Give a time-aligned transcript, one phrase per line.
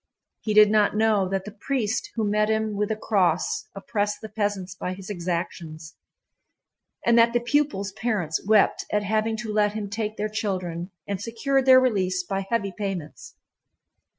[0.39, 4.29] He did not know that the priest who met him with the cross oppressed the
[4.29, 5.93] peasants by his exactions,
[7.05, 11.21] and that the pupils' parents wept at having to let him take their children and
[11.21, 13.35] secured their release by heavy payments.